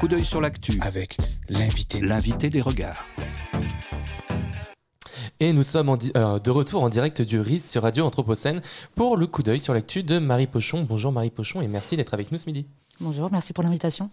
[0.00, 1.16] Coup d'œil sur l'actu avec
[1.48, 3.04] l'invité, l'invité des regards.
[5.40, 8.62] Et nous sommes euh, de retour en direct du RIS sur Radio Anthropocène
[8.94, 10.86] pour le coup d'œil sur l'actu de Marie Pochon.
[10.88, 12.66] Bonjour Marie Pochon et merci d'être avec nous ce midi.
[13.00, 14.10] Bonjour, merci pour l'invitation.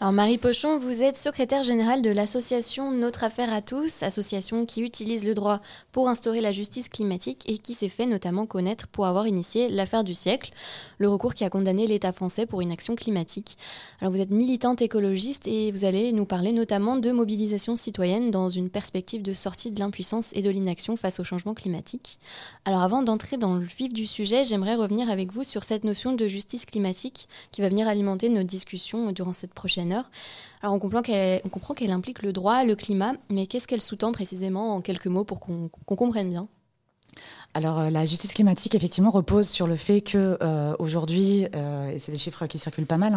[0.00, 4.82] Alors Marie Pochon, vous êtes secrétaire générale de l'association Notre Affaire à tous, association qui
[4.82, 5.60] utilise le droit
[5.92, 10.02] pour instaurer la justice climatique et qui s'est fait notamment connaître pour avoir initié l'affaire
[10.02, 10.50] du siècle,
[10.98, 13.56] le recours qui a condamné l'État français pour une action climatique.
[14.00, 18.48] Alors vous êtes militante écologiste et vous allez nous parler notamment de mobilisation citoyenne dans
[18.48, 22.18] une perspective de sortie de l'impuissance et de l'inaction face au changement climatique.
[22.64, 26.12] Alors avant d'entrer dans le vif du sujet, j'aimerais revenir avec vous sur cette notion
[26.12, 30.10] de justice climatique qui va venir alimenter nos discussions durant cette prochaine heure.
[30.62, 34.80] Alors on comprend qu'elle implique le droit, le climat, mais qu'est-ce qu'elle sous-tend précisément en
[34.80, 36.48] quelques mots pour qu'on comprenne bien?
[37.54, 41.98] Alors euh, la justice climatique effectivement repose sur le fait que euh, aujourd'hui, euh, et
[42.00, 43.14] c'est des chiffres qui circulent pas mal,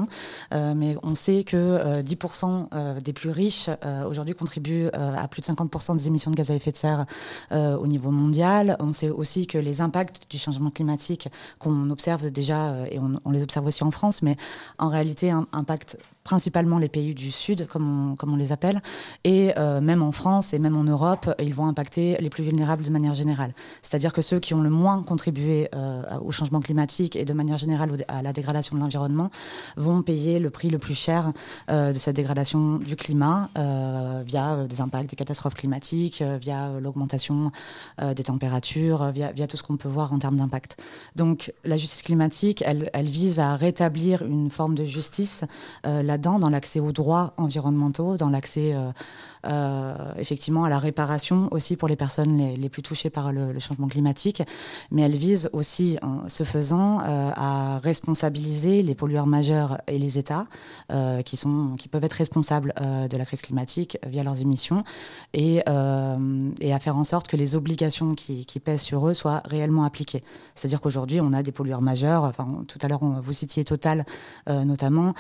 [0.52, 3.70] hein, mais on sait que 10% des plus riches
[4.08, 7.06] aujourd'hui contribuent à plus de 50% des émissions de gaz à effet de serre
[7.52, 8.78] au niveau mondial.
[8.80, 11.30] On sait aussi que les impacts du changement climatique
[11.60, 14.38] qu'on observe déjà, et on, on, les observe aussi en France, mais
[14.78, 15.98] en réalité un, impact
[16.28, 18.82] principalement les pays du Sud, comme on, les appelle,
[19.24, 22.84] et euh, même en France et même en Europe, ils vont impacter les plus vulnérables
[22.84, 23.54] de manière générale.
[23.82, 27.58] C'est-à-dire que ceux qui ont le moins contribué euh, au changement climatique et de manière
[27.58, 29.32] générale à la dégradation de l'environnement
[29.78, 31.32] vont payer le prix le plus cher
[31.70, 33.50] euh, de cette dégradation du climat
[34.26, 37.52] via des impacts des catastrophes climatiques, via l'augmentation
[38.02, 40.76] des températures, via, tout ce qu'on peut voir en termes d'impact.
[41.16, 45.46] Donc la justice climatique, elle, vise à rétablir une forme de justice
[46.18, 48.92] là dans l'accès aux droits environnementaux, dans l'accès euh,
[49.46, 53.88] euh, effectivement à la réparation aussi pour les personnes les, plus touchées par le, changement
[53.88, 54.44] climatique.
[54.92, 60.18] Mais elle vise aussi, en ce faisant, euh, à responsabiliser les pollueurs majeurs et les
[60.18, 60.48] États
[61.26, 64.84] qui, sont, qui peuvent être responsables de la crise climatique via leurs émissions
[65.34, 69.84] et, à faire en sorte que les obligations qui, qui pèsent sur eux soient réellement
[69.84, 70.24] appliquées.
[70.56, 74.06] C'est-à-dire qu'aujourd'hui, on a des pollueurs majeurs, enfin, tout à l'heure, vous citiez Total
[74.48, 75.14] notamment,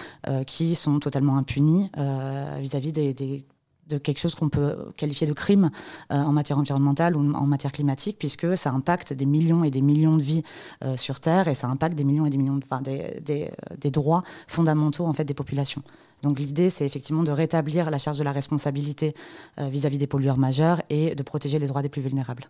[0.45, 5.69] qui sont totalement impunis euh, vis-à-vis de quelque chose qu'on peut qualifier de crime
[6.11, 9.81] euh, en matière environnementale ou en matière climatique, puisque ça impacte des millions et des
[9.81, 10.43] millions de vies
[10.83, 15.13] euh, sur Terre et ça impacte des millions et des millions des, droits fondamentaux en
[15.13, 15.83] fait des populations.
[16.23, 19.13] Donc l'idée, c'est effectivement de rétablir la charge de la responsabilité
[19.57, 22.45] vis-à-vis -vis des pollueurs majeurs et de protéger les droits des plus vulnérables.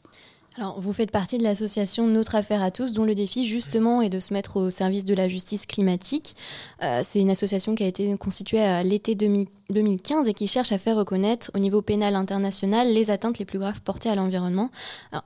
[0.58, 4.10] Alors, vous faites partie de l'association Notre Affaire à tous, dont le défi justement est
[4.10, 6.36] de se mettre au service de la justice climatique.
[6.82, 10.80] Euh, c'est une association qui a été constituée à l'été 2015 et qui cherche à
[10.80, 14.72] faire reconnaître au niveau pénal international les atteintes les plus graves portées à l'environnement.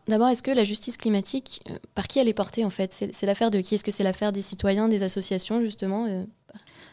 [0.09, 2.93] D'abord, est-ce que la justice climatique, euh, par qui elle est portée en fait?
[3.13, 3.75] C'est l'affaire de qui?
[3.75, 6.25] Est-ce que c'est l'affaire des citoyens, des associations justement euh,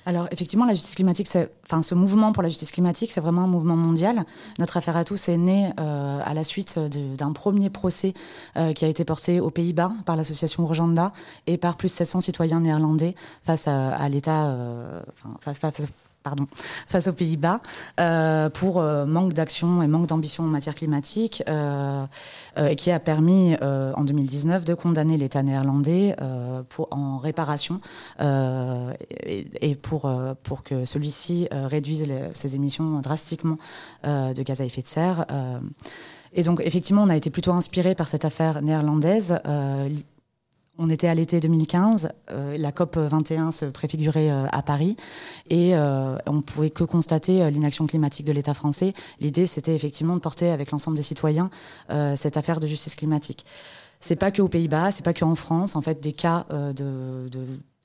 [0.09, 1.29] alors effectivement, la justice climatique,
[1.67, 4.25] enfin ce mouvement pour la justice climatique, c'est vraiment un mouvement mondial.
[4.59, 8.15] Notre affaire à tous est née euh, à la suite d'un premier procès
[8.57, 11.13] euh, qui a été porté aux Pays-Bas par l'association Urgenda
[11.47, 15.03] et par plus de 700 citoyens néerlandais face à, l'État, euh,
[16.89, 17.61] face aux Pays-Bas
[18.01, 22.07] euh, pour euh, manque d'action et manque d'ambition en matière climatique, euh,
[22.57, 26.17] et qui a permis en 2019 de condamner l'État néerlandais
[26.69, 27.81] pour, en réparation
[28.21, 30.11] et, pour,
[30.43, 33.59] pour que celui-ci réduise ses émissions drastiquement
[34.05, 35.27] de gaz à effet de serre.
[36.33, 39.39] et donc effectivement, on a été plutôt inspiré par cette affaire néerlandaise.
[40.81, 44.97] On était à l'été 2015, euh, la COP 21 se préfigurait euh, à Paris
[45.51, 48.95] et euh, on pouvait que constater l'inaction climatique de l'État français.
[49.21, 51.51] L'idée, c'était effectivement de porter avec l'ensemble des citoyens
[52.15, 53.45] cette affaire de justice climatique.
[54.01, 55.75] C'est pas que aux Pays-Bas, c'est pas que en France.
[55.75, 57.29] En fait, des cas de,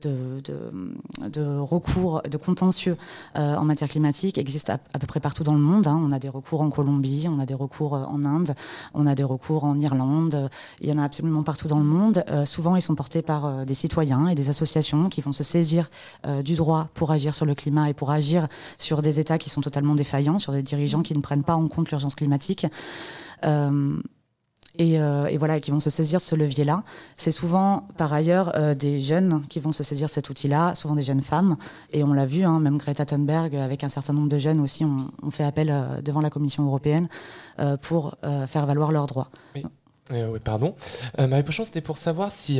[0.09, 2.97] recours, de contentieux
[3.35, 5.87] euh, en matière climatique existent à, peu près partout dans le monde.
[5.87, 5.99] Hein.
[6.01, 8.55] On a des recours en Colombie, on a des recours euh, en Inde,
[8.93, 10.49] on a des recours en Irlande.
[10.81, 12.23] Il y en a absolument partout dans le monde.
[12.29, 15.89] Euh, souvent, ils sont portés par des citoyens et des associations qui vont se saisir
[16.43, 18.47] du droit pour agir sur le climat et pour agir
[18.77, 21.67] sur des États qui sont totalement défaillants, sur des dirigeants qui ne prennent pas en
[21.67, 22.65] compte l'urgence climatique.
[24.81, 26.83] Euh, et, voilà, qui vont se saisir de ce levier-là.
[27.15, 31.03] C'est souvent, par ailleurs, euh, des jeunes qui vont se saisir cet outil-là, souvent des
[31.03, 31.57] jeunes femmes.
[31.91, 34.83] Et on l'a vu, hein, même Greta Thunberg, avec un certain nombre de jeunes aussi,
[34.83, 37.07] ont, fait appel euh, devant la Commission européenne
[37.81, 38.15] pour
[38.47, 39.29] faire valoir leurs droits.
[39.55, 39.63] Oui.
[40.11, 40.75] oui pardon.
[41.17, 42.59] Marie Pochon, c'était pour savoir si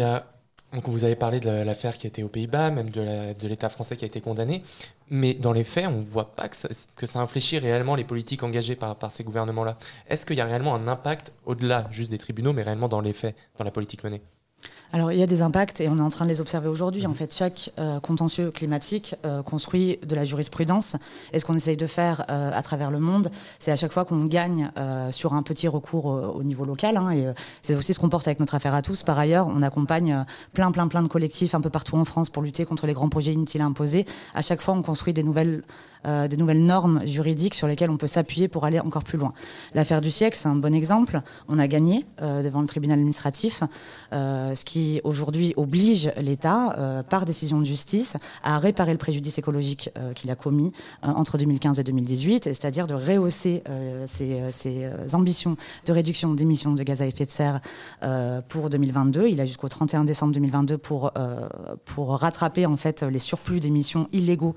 [0.74, 4.06] donc vous avez parlé de l'affaire qui été aux Pays-Bas, même de l'État français qui
[4.06, 4.64] a été condamné,
[5.10, 8.44] mais dans les faits, on ne voit pas que ça, que infléchit réellement les politiques
[8.44, 9.78] engagées par ces gouvernements-là.
[10.10, 13.14] Est-ce qu'il y a réellement un impact au-delà juste des tribunaux, mais réellement dans les
[13.14, 14.22] faits, dans la politique menée?
[14.94, 17.08] Alors il y a des impacts et on est en train de les observer aujourd'hui.
[17.08, 20.96] En fait, chaque euh, contentieux climatique euh, construit de la jurisprudence.
[21.34, 24.06] Et ce qu'on essaye de faire euh, à travers le monde, c'est à chaque fois
[24.06, 24.70] qu'on gagne
[25.10, 26.98] sur un petit recours au, niveau local.
[26.98, 27.26] Hein, et
[27.64, 29.02] c'est aussi ce qu'on porte avec notre affaire à tous.
[29.02, 32.44] Par ailleurs, on accompagne plein, plein, plein de collectifs un peu partout en France pour
[32.44, 34.06] lutter contre les grands projets inutiles imposés.
[34.36, 35.64] À chaque fois, on construit des nouvelles
[36.06, 39.34] euh, des nouvelles normes juridiques sur lesquelles on peut s'appuyer pour aller encore plus loin.
[39.74, 41.22] L'affaire du siècle, c'est un bon exemple.
[41.48, 43.64] On a gagné euh, devant le tribunal administratif,
[44.12, 49.90] euh, ce qui aujourd'hui oblige l'État, par décision de justice, à réparer le préjudice écologique
[50.16, 50.72] qu'il a commis
[51.02, 53.64] entre 2015 et 2018, c'est-à-dire de rehausser
[54.06, 57.62] ses, ambitions de réduction d'émissions de gaz à effet de serre
[58.50, 59.28] pour 2022.
[59.28, 61.12] Il a jusqu'au 31 décembre 2022 pour,
[61.86, 64.56] pour rattraper en fait les surplus d'émissions illégaux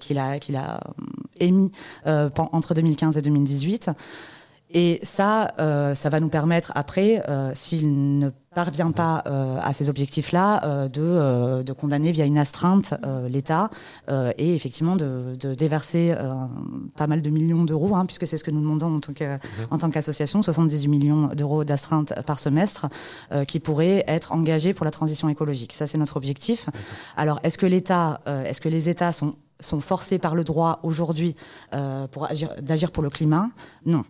[0.00, 1.02] qu'il a, qu'il a euh,
[1.40, 1.72] émis
[2.06, 3.90] euh, entre 2015 et 2018.
[4.76, 7.22] Et ça, euh, ça va nous permettre après,
[7.54, 9.22] s'il ne parvient pas
[9.62, 12.92] à ces objectifs-là, de, de, condamner via une astreinte
[13.28, 13.70] l'État
[14.10, 16.16] et effectivement de, de déverser
[16.96, 19.38] pas mal de millions d'euros, hein, puisque c'est ce que nous demandons en tant, que,
[19.70, 22.88] en tant qu'association, 78 millions d'euros d'astreinte par semestre,
[23.46, 25.72] qui pourraient être engagés pour la transition écologique.
[25.72, 26.68] Ça, c'est notre objectif.
[27.16, 31.34] Alors, est-ce que l'État, est-ce que les États sont sont forcés par le droit aujourd'hui
[31.74, 32.06] euh,
[32.60, 33.50] d'agir pour le climat
[33.86, 34.04] Non.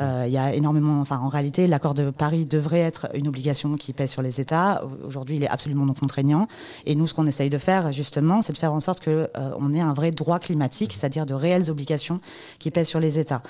[0.00, 3.74] Euh, il y a énormément, enfin, en réalité, l'accord de Paris devrait être une obligation
[3.76, 4.82] qui pèse sur les États.
[5.04, 6.46] Aujourd'hui, il est absolument non contraignant.
[6.86, 9.72] Et nous, ce qu'on essaye de faire, justement, c'est de faire en sorte qu'on euh,
[9.74, 12.20] ait un vrai droit climatique, c'est-à-dire de réelles obligations
[12.58, 13.42] qui pèsent sur les États.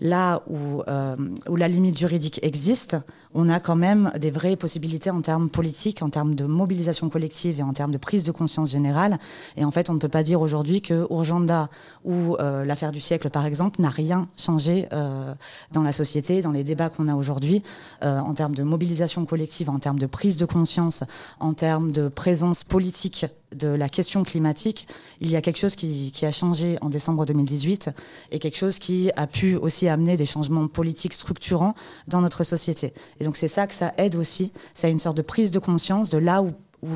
[0.00, 1.16] Là où, euh,
[1.48, 2.96] où la limite juridique existe,
[3.34, 7.58] on a quand même des vraies possibilités en termes politiques, en termes de mobilisation collective
[7.58, 9.18] et en termes de prise de conscience générale.
[9.56, 11.68] Et en fait, on ne peut pas dire aujourd'hui que Urgenda
[12.04, 15.34] ou euh, l'affaire du siècle, par exemple, n'a rien changé euh,
[15.72, 17.62] dans la société, dans les débats qu'on a aujourd'hui,
[18.02, 21.02] euh, en termes de mobilisation collective, en termes de prise de conscience,
[21.40, 24.86] en termes de présence politique de la question climatique,
[25.20, 27.90] il y a quelque chose qui, a changé en décembre 2018
[28.30, 31.74] et quelque chose qui a pu aussi amener des changements politiques structurants
[32.08, 32.92] dans notre société.
[33.20, 36.08] Et donc c'est ça que ça aide aussi, c'est une sorte de prise de conscience
[36.08, 36.52] de là où,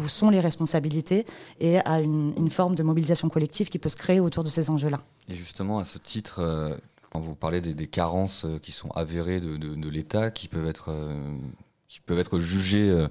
[0.06, 1.24] sont les responsabilités
[1.60, 5.00] et à une, forme de mobilisation collective qui peut se créer autour de ces enjeux-là.
[5.30, 6.76] Et justement, à ce titre, euh,
[7.10, 10.90] quand vous parlez des, carences euh, qui sont avérées de, l'État, qui peuvent être...
[10.90, 11.38] Euh,
[11.88, 13.08] qui peuvent être jugées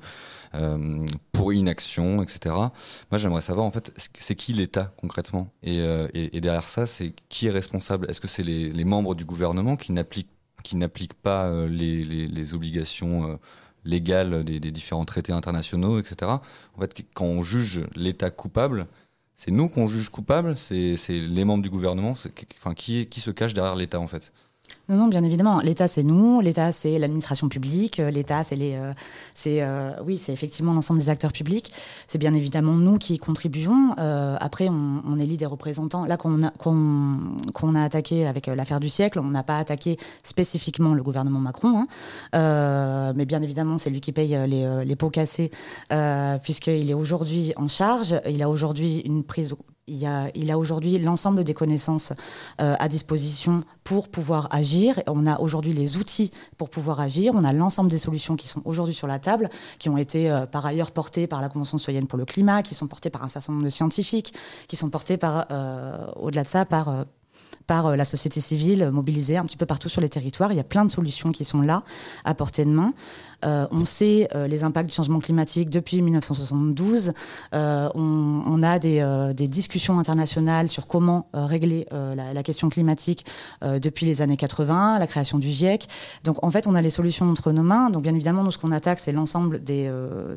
[0.55, 2.55] euh, pour inaction, etc.
[2.55, 5.51] Moi, j'aimerais savoir en fait, c'est qui l'État concrètement?
[5.65, 8.09] Euh, et, derrière ça, c'est qui est responsable?
[8.09, 13.39] Est-ce que c'est les, membres du gouvernement qui n'appliquent pas euh, les, obligations
[13.83, 16.31] légales des, différents traités internationaux, etc.
[16.31, 18.87] En fait, quand on juge l'État coupable,
[19.35, 22.15] c'est nous qu'on juge coupable, c'est les membres du gouvernement,
[22.57, 24.31] enfin qui, qui se cache derrière l'État en fait?
[24.89, 25.59] Non, non, bien évidemment.
[25.59, 26.39] L'État, c'est nous.
[26.39, 27.99] L'État, c'est l'administration publique.
[27.99, 28.93] Euh, L'État, c'est les, euh,
[29.35, 31.73] c'est, euh, oui, c'est effectivement l'ensemble des acteurs publics.
[32.07, 33.95] C'est bien évidemment nous qui contribuons.
[34.39, 36.05] après, on, on, élit des représentants.
[36.05, 40.93] Là, qu'on a, qu'on, a attaqué avec l'affaire du siècle, on n'a pas attaqué spécifiquement
[40.93, 41.85] le gouvernement Macron.
[42.33, 43.13] Hein.
[43.15, 45.51] mais bien évidemment, c'est lui qui paye les, les pots cassés,
[46.43, 48.15] puisqu'il est aujourd'hui en charge.
[48.29, 49.53] Il a aujourd'hui une prise
[49.87, 52.13] il, a, aujourd'hui l'ensemble des connaissances
[52.61, 55.01] euh, à disposition pour pouvoir agir.
[55.07, 57.33] On a aujourd'hui les outils pour pouvoir agir.
[57.35, 59.49] On a l'ensemble des solutions qui sont aujourd'hui sur la table,
[59.79, 62.75] qui ont été euh, par ailleurs portées par la Convention citoyenne pour le climat, qui
[62.75, 64.33] sont portées par un certain nombre de scientifiques,
[64.67, 67.05] qui sont portées par, euh, au-delà de ça, par
[67.69, 70.53] la société civile mobilisée un petit peu partout sur les territoires.
[70.53, 71.83] Il y a plein de solutions qui sont là,
[72.23, 72.93] à portée de main.
[73.45, 77.13] Euh, on sait euh, les impacts du changement climatique depuis 1972.
[77.53, 83.25] Euh, on, a des, discussions internationales sur comment régler la, question climatique
[83.63, 85.87] depuis les années 80, la création du GIEC.
[86.23, 87.89] Donc en fait, on a les solutions entre nos mains.
[87.89, 89.91] Donc bien évidemment, nous, ce qu'on attaque, c'est l'ensemble des,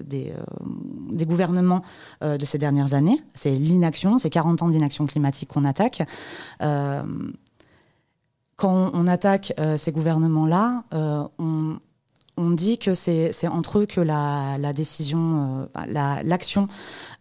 [0.04, 1.82] des, gouvernements
[2.22, 3.22] de ces dernières années.
[3.34, 6.02] C'est l'inaction, c'est 40 ans d'inaction climatique qu'on attaque
[8.56, 10.84] quand on attaque ces gouvernements-là,
[11.38, 11.78] on,
[12.36, 16.68] on dit que c'est entre eux que la, décision, euh, l'action,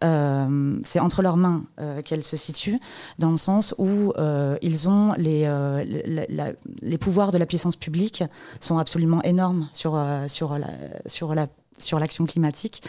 [0.02, 2.78] euh, c'est entre leurs mains euh, qu'elle se situe,
[3.18, 4.12] dans le sens où
[4.62, 5.50] ils ont les,
[6.82, 8.24] les pouvoirs de la puissance publique
[8.60, 10.68] sont absolument énormes sur, sur, la,
[11.06, 11.46] sur la
[11.82, 12.82] sur l'action climatique.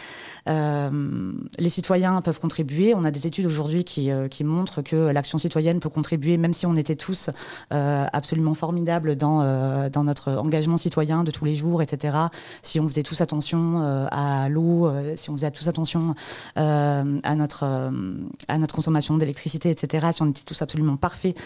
[0.48, 2.94] Euh, les citoyens peuvent contribuer.
[2.94, 6.52] On a des études aujourd'hui qui, euh, qui, montrent que l'action citoyenne peut contribuer, même
[6.52, 7.30] si on était tous
[7.72, 12.16] euh, absolument formidables dans, dans notre engagement citoyen de tous les jours, etc.
[12.62, 16.14] Si on faisait tous attention à l'eau, si on faisait tous attention
[16.56, 17.90] à, notre,
[18.48, 20.08] à notre consommation d'électricité, etc.
[20.12, 21.36] Si on était tous absolument parfaits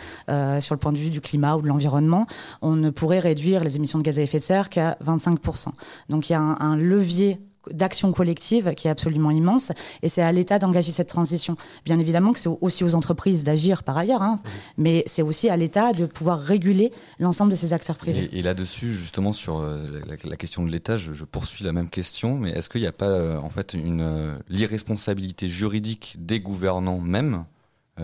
[0.60, 2.26] sur le point de vue du climat ou de l'environnement,
[2.62, 5.68] on ne pourrait réduire les émissions de gaz à effet de serre qu'à 25%.
[6.08, 7.35] Donc il y a un levier
[7.70, 9.72] d'action collective qui est absolument immense.
[10.02, 11.56] Et c'est à l'État d'engager cette transition.
[11.84, 14.48] Bien évidemment que c'est aussi aux entreprises d'agir par ailleurs, hein, mmh.
[14.78, 18.28] mais c'est aussi à l'État de pouvoir réguler l'ensemble de ces acteurs privés.
[18.32, 19.86] Et, là-dessus, justement, sur euh,
[20.24, 23.08] la, question de l'État, je, poursuis la même question, mais est-ce qu'il n'y a pas
[23.08, 27.44] euh, en fait une euh, l'irresponsabilité juridique des gouvernants même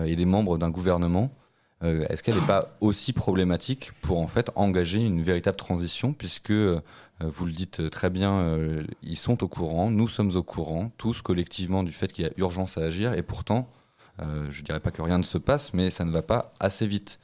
[0.05, 1.29] et des membres d'un gouvernement
[1.83, 7.45] Est-ce qu'elle n'est pas aussi problématique pour en fait engager une véritable transition, puisque vous
[7.45, 8.57] le dites très bien,
[9.01, 12.31] ils sont au courant, nous sommes au courant, tous collectivement, du fait qu'il y a
[12.37, 13.67] urgence à agir, et pourtant,
[14.19, 16.87] je ne dirais pas que rien ne se passe, mais ça ne va pas assez
[16.87, 17.19] vite.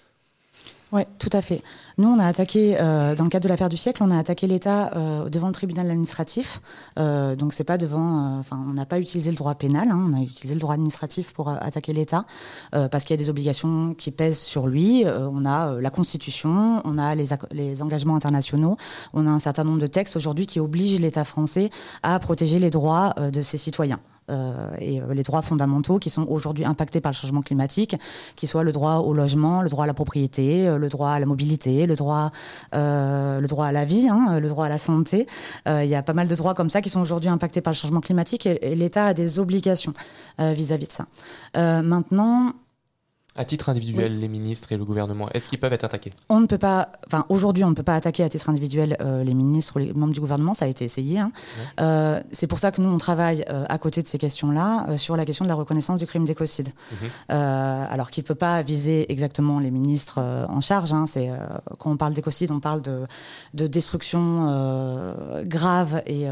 [0.92, 1.62] Oui, tout à fait.
[2.00, 4.48] Nous, on a attaqué, euh, dans le cadre de l'affaire du siècle, on a attaqué
[4.48, 6.62] l'État euh, devant le tribunal administratif.
[6.98, 8.40] Euh, donc, c'est pas devant.
[8.40, 11.32] Enfin, on n'a pas utilisé le droit pénal, hein, on a utilisé le droit administratif
[11.34, 12.26] pour attaquer l'État,
[12.72, 15.04] parce qu'il y a des obligations qui pèsent sur lui.
[15.06, 18.78] on a la Constitution, on a les, les, engagements internationaux,
[19.14, 21.70] on a un certain nombre de textes aujourd'hui qui obligent l'État français
[22.02, 24.00] à protéger les droits de ses citoyens.
[24.30, 27.96] Euh, et euh, les droits fondamentaux qui sont aujourd'hui impactés par le changement climatique,
[28.36, 31.20] qui soient le droit au logement, le droit à la propriété, euh, le droit à
[31.20, 32.32] la mobilité, le droit,
[32.74, 35.28] le droit à la vie, hein, le droit à la santé.
[35.68, 37.76] Il y a pas mal de droits comme ça qui sont aujourd'hui impactés par le
[37.76, 39.94] changement climatique et, l'État a des obligations
[40.38, 41.82] vis-à-vis -vis de ça.
[41.82, 42.54] maintenant,
[43.40, 46.10] à titre individuel, les ministres et le gouvernement, est-ce qu'ils peuvent être attaqués?
[46.28, 49.24] On ne peut pas, enfin aujourd'hui, on ne peut pas attaquer à titre individuel euh,
[49.24, 51.20] les ministres ou les membres du gouvernement, ça a été essayé.
[51.20, 51.32] Hein.
[51.80, 55.16] Euh, c'est pour ça que nous, on travaille euh, à côté de ces questions-là sur
[55.16, 56.70] la question de la reconnaissance du crime d'écocide.
[56.92, 57.10] Mhm.
[57.30, 60.20] alors qu'il ne peut pas viser exactement les ministres
[60.50, 60.92] en charge.
[60.92, 61.06] Hein.
[61.08, 61.30] c'est,
[61.78, 63.06] quand on parle d'écocide, on parle de,
[63.54, 65.14] de destruction
[65.46, 66.26] grave et,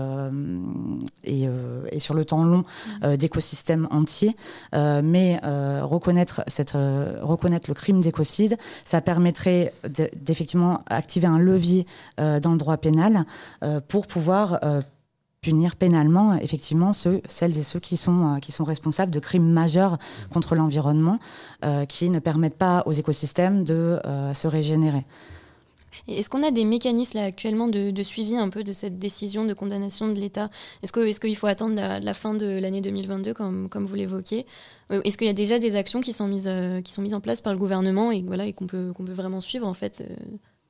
[1.23, 1.47] et,
[1.91, 2.65] et, sur le temps long
[3.01, 3.15] mhm.
[3.15, 4.35] d'écosystèmes entiers.
[4.73, 5.39] mais
[5.83, 9.73] reconnaître cette euh, reconnaître le crime d'écocide, ça permettrait
[10.15, 11.85] d'effectivement activer un levier
[12.19, 13.25] euh, dans le droit pénal
[13.63, 14.59] euh, pour pouvoir
[15.41, 19.97] punir pénalement effectivement celles et ceux qui sont responsables de crimes majeurs
[20.31, 21.19] contre l'environnement
[21.87, 23.99] qui ne permettent pas aux écosystèmes de
[24.33, 25.05] se régénérer.
[26.07, 29.53] Est-ce qu'on a des mécanismes là, actuellement de, suivi un peu de cette décision de
[29.53, 30.49] condamnation de l'État?
[30.83, 34.45] Est-ce qu'il est qu'il faut attendre la, fin de l'année 2022, comme, comme vous l'évoquiez?
[34.91, 37.13] Euh, Est-ce qu'il y a déjà des actions qui sont mises, euh, qui sont mises
[37.13, 39.73] en place par le gouvernement et, voilà, et qu'on peut, qu'on peut vraiment suivre en
[39.73, 40.03] fait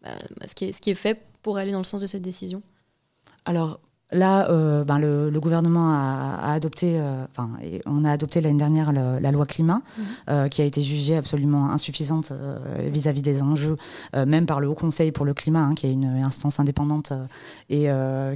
[0.06, 2.08] euh, bah, ce, qui est, ce qui est fait pour aller dans le sens de
[2.08, 2.62] cette décision?
[3.46, 3.80] Alors,
[4.14, 7.50] Là, euh, ben le, le, gouvernement a, a adopté, euh, enfin,
[7.86, 10.06] on a adopté l'année dernière la loi climat, mhm.
[10.30, 12.32] euh, qui a été jugée absolument insuffisante
[12.80, 13.76] vis-à-vis des enjeux,
[14.16, 17.12] même par le Haut Conseil pour le climat, hein, qui est une instance indépendante
[17.70, 17.90] et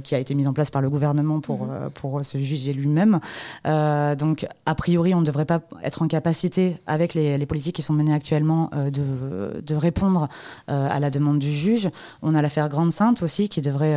[0.04, 1.90] qui a été mise en place par le gouvernement pour mhm.
[1.94, 3.20] pour se juger lui-même.
[3.64, 7.82] donc, a priori, on ne devrait pas être en capacité, avec les, les politiques qui
[7.82, 10.28] sont menées actuellement, de, de répondre
[10.68, 11.88] à la demande du juge.
[12.20, 13.96] On a l'affaire Grande Sainte aussi, qui devrait,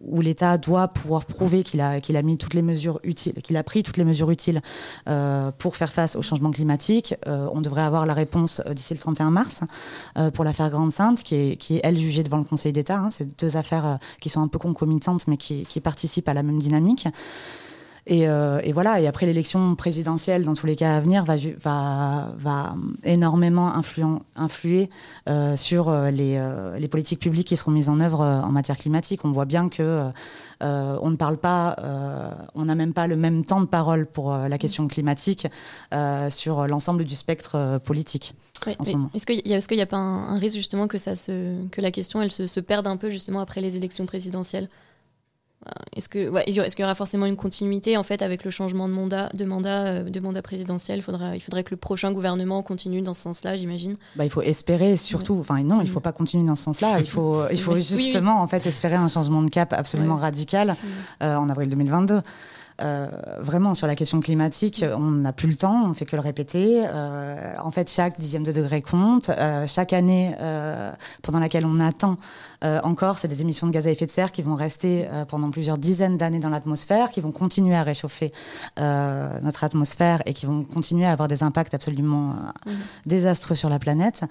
[0.00, 4.60] où l'État doit pouvoir prouver qu'il a, pris toutes les mesures utiles
[5.08, 7.14] euh, pour faire face au changement climatique.
[7.26, 9.60] Euh, on devrait avoir la réponse euh, d'ici le 31 mars
[10.34, 12.98] pour l'affaire Grande Sainte, qui est, elle jugée devant le Conseil d'État.
[12.98, 13.08] Hein.
[13.10, 17.06] C'est deux affaires qui sont un peu concomitantes, mais qui participent à la même dynamique.
[18.10, 22.32] Euh, et, voilà, et après l'élection présidentielle, dans tous les cas à venir, va, va,
[22.36, 22.74] va
[23.04, 23.72] énormément
[24.36, 24.88] influer
[25.28, 26.40] euh, sur euh, les,
[26.78, 29.24] les, politiques publiques qui seront mises en œuvre en matière climatique.
[29.24, 30.08] On voit bien que
[30.60, 31.76] on ne parle pas,
[32.54, 35.46] on n'a même pas le même temps de parole pour la question climatique
[36.30, 38.34] sur l'ensemble du spectre politique.
[38.66, 42.20] Est-ce qu'il n'y a, a, pas un, risque justement que, ça se, que la question
[42.20, 44.68] elle se, se perde un peu justement après les élections présidentielles?
[45.96, 48.88] Est-ce que ouais, est-ce qu'il y aura forcément une continuité en fait avec le changement
[48.88, 51.02] de mandat de mandat euh, de mandat présidentiel?
[51.02, 53.96] Faudra il faudrait que le prochain gouvernement continue dans ce sens-là j'imagine.
[54.14, 57.00] Bah, il faut espérer surtout enfin non il faut pas continuer dans ce sens-là.
[57.00, 60.76] Il faut il faut justement en fait espérer un changement de cap absolument radical
[61.22, 62.22] euh, en avril 2022
[62.80, 63.08] euh,
[63.40, 66.84] vraiment, sur la question climatique, on n'a plus le temps, on fait que le répéter.
[66.86, 69.30] Euh, en fait, chaque dixième de degré compte.
[69.30, 70.34] Euh, chaque année
[71.22, 72.16] pendant laquelle on attend
[72.62, 75.78] encore, c'est des émissions de gaz à effet de serre qui vont rester pendant plusieurs
[75.78, 78.32] dizaines d'années dans l'atmosphère, qui vont continuer à réchauffer
[78.78, 82.34] notre atmosphère et qui vont continuer à avoir des impacts absolument
[82.66, 82.70] mmh.
[83.06, 84.24] désastreux sur la planète,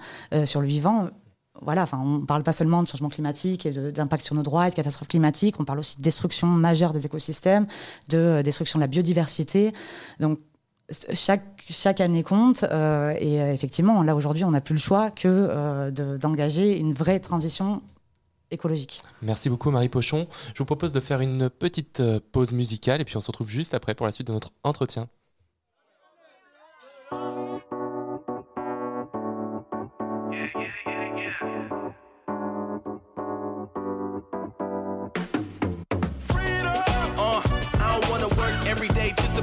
[0.44, 1.08] sur le vivant
[1.62, 4.68] voilà, enfin, on ne parle pas seulement de changement climatique et d'impact sur nos droits
[4.68, 7.66] et de catastrophes climatiques, on parle aussi de destruction majeure des écosystèmes,
[8.08, 9.72] de euh, destruction de la biodiversité.
[10.20, 10.38] Donc,
[11.12, 15.10] chaque, chaque année compte euh, et euh, effectivement, là aujourd'hui, on n'a plus le choix
[15.10, 17.82] que d'engager une vraie transition
[18.50, 19.02] écologique.
[19.20, 20.26] Merci beaucoup Marie Pochon.
[20.54, 23.74] Je vous propose de faire une petite pause musicale et puis on se retrouve juste
[23.74, 25.08] après pour la suite de notre entretien.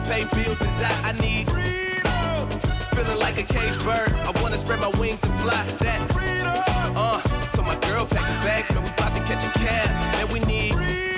[0.06, 1.02] Pay bills and die.
[1.04, 2.60] I need freedom.
[2.96, 4.12] Feeling like a caged bird.
[4.28, 5.64] I wanna spread my wings and fly.
[5.80, 6.64] That freedom.
[6.96, 7.20] Uh,
[7.56, 8.84] so my girl pack the bags, man.
[8.84, 9.90] We about to catch a cab,
[10.22, 11.15] and we need freedom.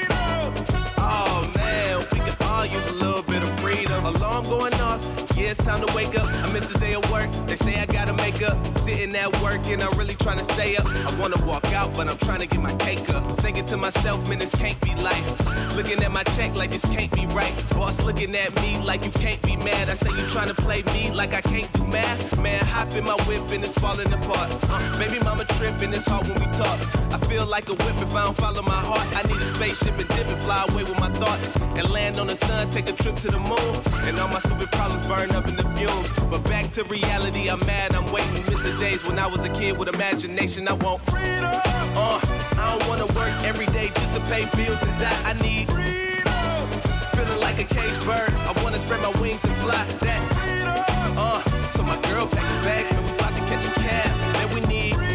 [4.08, 5.02] Alarm going off.
[5.36, 6.26] Yeah, it's time to wake up.
[6.26, 7.30] I miss a day of work.
[7.46, 8.58] They say I gotta make up.
[8.80, 10.86] Sitting at work and I'm really trying to stay up.
[10.86, 13.24] I wanna walk out, but I'm trying to get my cake up.
[13.42, 15.76] Thinking to myself, man, this can't be life.
[15.76, 17.54] Looking at my check like this can't be right.
[17.72, 19.90] Boss looking at me like you can't be mad.
[19.90, 22.40] I say you trying to play me like I can't do math.
[22.40, 24.50] Man, hop in my whip and it's falling apart.
[24.70, 26.80] Uh, baby mama tripping, it's hard when we talk.
[27.12, 29.06] I feel like a whip if I don't follow my heart.
[29.14, 31.54] I need a spaceship and dip and fly away with my thoughts.
[31.78, 33.97] And land on the sun, take a trip to the moon.
[34.06, 36.12] And all my stupid problems burn up in the fumes.
[36.30, 38.44] But back to reality, I'm mad, I'm waiting.
[38.46, 40.68] Miss the days when I was a kid with imagination.
[40.68, 41.54] I want freedom.
[41.96, 42.20] Uh,
[42.58, 45.22] I don't wanna work every day just to pay bills and die.
[45.26, 46.68] I need freedom.
[47.16, 48.32] Feeling like a caged bird.
[48.50, 49.84] I wanna spread my wings and fly.
[50.00, 50.84] That freedom.
[51.18, 51.42] Uh,
[51.76, 54.10] so my girl pack the bags, man, we about to catch a cab.
[54.34, 55.07] Man, we need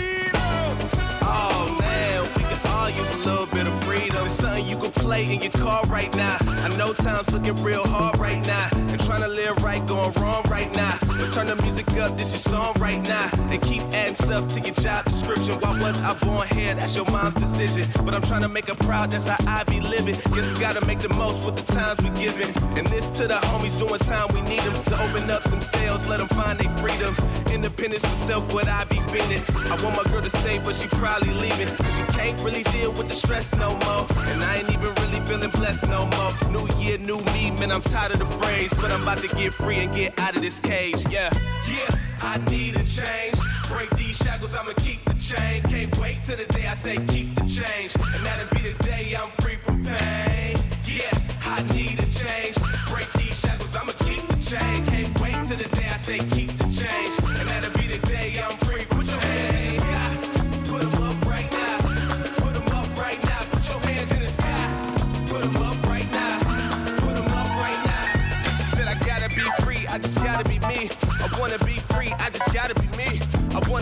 [5.20, 6.38] in your car right now.
[6.40, 8.68] I know time's looking real hard right now.
[8.72, 10.98] And trying to live right, going wrong right now.
[11.06, 13.30] But turn the music up, this your song right now.
[13.50, 15.60] And keep adding stuff to your job description.
[15.60, 16.74] Why was I born here?
[16.74, 17.88] That's your mom's decision.
[18.04, 20.14] But I'm trying to make her proud, that's how I be living.
[20.14, 22.48] Guess we gotta make the most with the times we're given.
[22.78, 26.18] And this to the homies doing time, we need them to open up themselves, let
[26.18, 27.14] them find their freedom.
[27.52, 29.42] Independence myself, self, what I be feeling.
[29.70, 31.68] I want my girl to stay, but she probably leaving.
[31.68, 34.06] You can't really deal with the stress no more.
[34.30, 36.50] And I ain't even really feeling blessed no more.
[36.50, 38.72] New year, new me, man, I'm tired of the phrase.
[38.74, 41.30] But I'm about to get free and get out of this cage, yeah.
[41.68, 43.36] Yeah, I need a change.
[43.68, 45.62] Break these shackles, I'ma keep the chain.
[45.62, 47.94] Can't wait till the day I say keep the change.
[48.14, 50.56] And that'll be the day I'm free from pain.
[50.86, 51.12] Yeah,
[51.44, 52.56] I need a change.
[52.88, 54.86] Break these shackles, I'ma keep the chain.
[54.86, 56.41] Can't wait till the day I say keep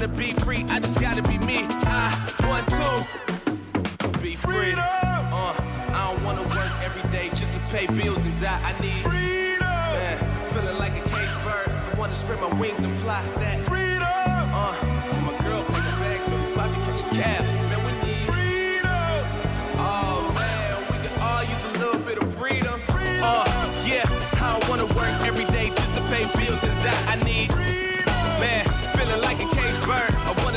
[0.01, 1.67] wanna be free, I just gotta be me.
[1.69, 4.73] I want to be free.
[4.73, 4.81] Uh,
[5.93, 8.61] I don't wanna work every day just to pay bills and die.
[8.65, 9.61] I need freedom.
[9.61, 11.69] Man, feeling like a caged bird.
[11.69, 13.23] I wanna spread my wings and fly.
[13.41, 13.90] That freedom.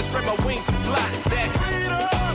[0.03, 0.99] Wanna spread my wings and fly.
[1.31, 1.47] That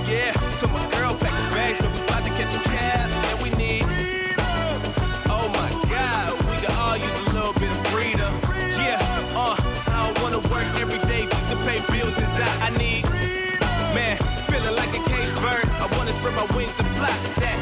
[0.09, 3.11] yeah, to my girl, pack the bags, man, we about to catch a cab.
[3.28, 4.81] And we need freedom.
[5.28, 8.33] oh my god, we could all use a little bit of freedom.
[8.81, 8.96] Yeah,
[9.37, 9.57] uh,
[9.92, 12.59] I don't wanna work every day just to pay bills and die.
[12.64, 13.68] I need freedom.
[13.92, 14.16] man,
[14.48, 15.68] feeling like a caged bird.
[15.76, 17.12] I wanna spread my wings and fly.
[17.37, 17.59] That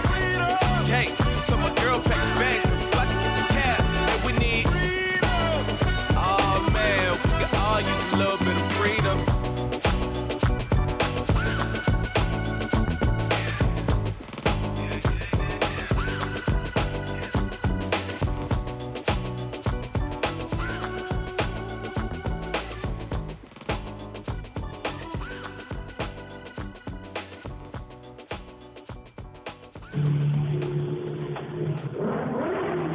[0.87, 1.11] hey,
[1.51, 2.66] to my girl, pack the bags,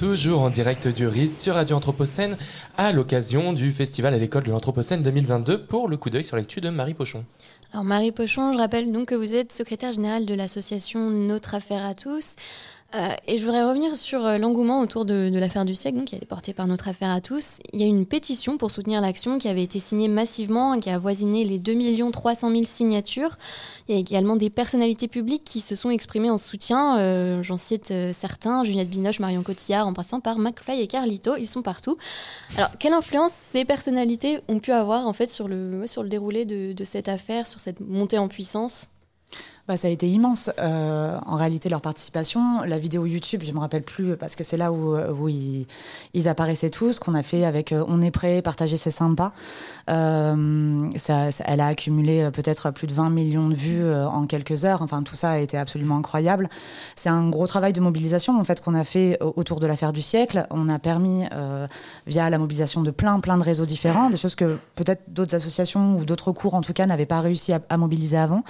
[0.00, 2.38] Toujours en direct du RIS sur Radio Anthropocène
[2.78, 6.62] à l'occasion du festival à l'école de l'Anthropocène 2022 pour le coup d'œil sur l'actu
[6.62, 7.26] de Marie Pochon.
[7.74, 11.84] Alors Marie Pochon, je rappelle donc que vous êtes secrétaire générale de l'association Notre Affaire
[11.84, 12.34] à tous.
[12.94, 16.18] Euh, et je voudrais revenir sur euh, l'engouement autour de, l'affaire du siècle, qui a
[16.18, 17.58] été portée par Notre Affaire à tous.
[17.72, 20.96] Il y a une pétition pour soutenir l'action qui avait été signée massivement, qui a
[20.96, 23.38] avoisiné les 2 300 000 signatures.
[23.88, 26.98] Il y a également des personnalités publiques qui se sont exprimées en soutien.
[26.98, 31.46] Euh, J'en cite certains, Juliette Binoche, Marion Cotillard, en passant par McFly et Carlito, ils
[31.46, 31.96] sont partout.
[32.56, 36.44] Alors, quelle influence ces personnalités ont pu avoir en fait sur le, sur le déroulé
[36.44, 38.90] de cette affaire, sur cette montée en puissance?
[39.68, 40.50] Bah, ça a été immense.
[40.58, 44.56] Euh, en réalité, leur participation, la vidéo YouTube, je me rappelle plus parce que c'est
[44.56, 45.66] là où, ils,
[46.28, 49.32] apparaissaient tous, qu'on a fait avec euh, On est prêt, partager c'est sympa.
[49.88, 54.82] Euh, ça, elle a accumulé peut-être plus de 20 millions de vues en quelques heures.
[54.82, 56.48] Enfin, tout ça a été absolument incroyable.
[56.96, 60.02] C'est un gros travail de mobilisation en fait qu'on a fait autour de l'affaire du
[60.02, 60.46] siècle.
[60.50, 61.24] On a permis,
[62.06, 65.96] via la mobilisation de plein plein de réseaux différents, des choses que peut-être d'autres associations
[65.96, 68.42] ou d'autres cours en tout cas n'avaient pas réussi à, à, mobiliser avant.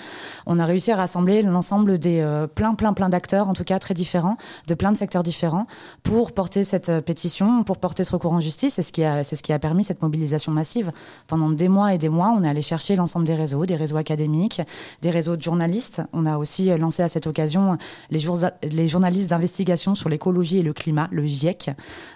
[0.46, 3.78] On a réussi à rassembler l'ensemble des euh, plein plein plein d'acteurs en tout cas
[3.78, 4.36] très différents,
[4.68, 5.66] de plein de secteurs différents,
[6.02, 8.74] pour porter cette pétition, pour porter ce recours en justice.
[8.74, 10.92] C'est ce qui a c'est ce qui a permis cette mobilisation massive
[11.26, 13.96] pendant des mois et des mois, on est allé chercher l'ensemble des réseaux, des réseaux
[13.96, 14.60] académiques,
[15.02, 16.02] des réseaux de journalistes.
[16.12, 17.76] On a aussi lancé à cette occasion
[18.10, 21.70] les, jour les journalistes d'investigation sur l'écologie et le climat, le GIEC,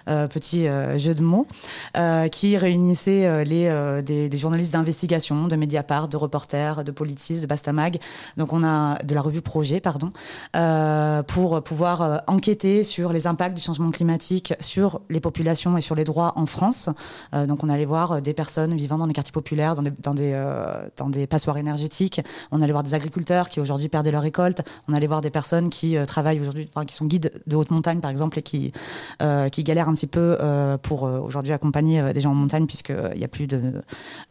[0.09, 1.47] euh, petit euh, jeu de mots,
[1.97, 6.91] euh, qui réunissait euh, les, euh, des, des, journalistes d'investigation, de Mediapart, de reporters, de
[6.91, 7.99] Politis, de Bastamag.
[8.37, 8.67] Donc on a
[9.03, 10.11] de la revue Projet, pardon,
[10.55, 15.95] euh, pour pouvoir enquêter sur les impacts du changement climatique sur les populations et sur
[15.95, 16.89] les droits en France.
[17.33, 20.31] donc on allait voir des personnes vivant dans des quartiers populaires, dans des, dans des,
[20.33, 22.21] euh, dans des passoires énergétiques.
[22.51, 24.61] On allait voir des agriculteurs qui aujourd'hui perdaient leur récolte.
[24.87, 27.99] On allait voir des personnes qui euh, travaillent aujourd'hui, qui sont guides de haute montagne
[27.99, 28.71] par exemple et qui,
[29.21, 33.19] euh, qui galèrent un petit peu euh, pour aujourd'hui accompagner des gens en montagne puisqu'il
[33.19, 33.61] y a plus de,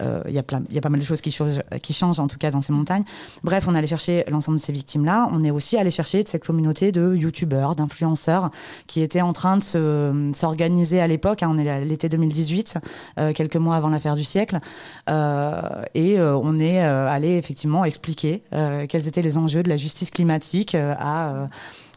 [0.01, 2.61] il y a y a pas mal de choses qui changent en tout cas dans
[2.61, 3.05] ces montagnes.
[3.43, 5.29] Bref, on allait chercher l'ensemble de ces victimes-là.
[5.33, 8.51] On est aussi allé chercher de cette communauté de youtubeurs, d'influenceurs
[8.87, 11.43] qui étaient en train de s'organiser à l'époque.
[11.43, 12.79] Hein, on est à l'été 2018,
[13.35, 14.61] quelques mois avant l'affaire du siècle.
[15.09, 19.77] Euh, et euh, on est euh, allé effectivement expliquer quels étaient les enjeux de la
[19.77, 21.47] justice climatique à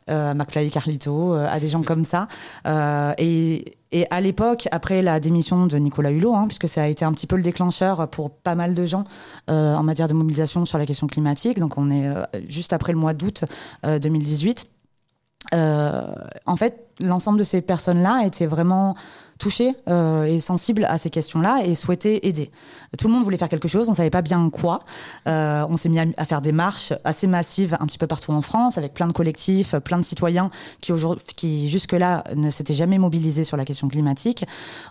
[0.09, 2.27] euh, McFly et Carlito, euh, à des gens comme ça.
[2.65, 6.87] Euh, et, et à l'époque, après la démission de Nicolas Hulot, hein, puisque ça a
[6.87, 9.05] été un petit peu le déclencheur pour pas mal de gens
[9.49, 12.91] euh, en matière de mobilisation sur la question climatique, donc on est euh, juste après
[12.91, 13.45] le mois d'août
[13.85, 14.67] euh, 2018.
[15.53, 18.95] en fait, l'ensemble de ces personnes-là étaient vraiment
[19.37, 22.51] touchés euh, et sensibles à ces questions-là et souhaitaient aider.
[22.97, 24.79] Tout le monde voulait faire quelque chose, on savait pas bien quoi.
[25.27, 28.41] Euh, on s'est mis à, faire des marches assez massives un petit peu partout en
[28.41, 30.49] France, avec plein de collectifs, plein de citoyens
[30.81, 30.91] qui,
[31.35, 34.45] qui jusque-là ne s'étaient jamais mobilisés sur la question climatique.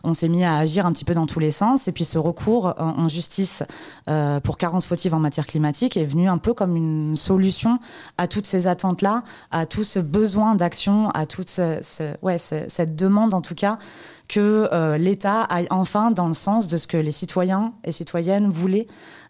[0.05, 2.19] On s'est mis à agir un petit peu dans tous les sens et puis ce
[2.19, 3.63] recours en, justice
[4.09, 7.79] euh, pour carence fautive en matière climatique est venu un peu comme une solution
[8.19, 12.97] à toutes ces attentes-là, à tout ce besoin d'action, à toute ce, ouais, ce, cette
[12.97, 13.79] demande en tout cas
[14.29, 18.49] que euh, l'État aille enfin dans le sens de ce que les citoyens et citoyennes
[18.49, 18.87] voulaient.